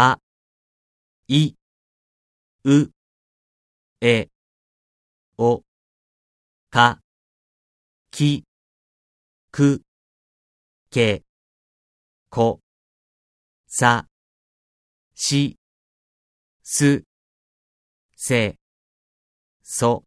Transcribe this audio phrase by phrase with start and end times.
[0.00, 0.20] あ、
[1.26, 1.54] い、
[2.64, 2.92] う、
[4.00, 4.28] え、
[5.36, 5.64] お、
[6.70, 7.00] か、
[8.12, 8.44] き、
[9.50, 9.82] く、
[10.90, 11.24] け、
[12.30, 12.60] こ、
[13.66, 14.06] さ、
[15.16, 15.58] し、
[16.62, 17.02] す、
[18.14, 18.56] せ、
[19.64, 20.04] そ、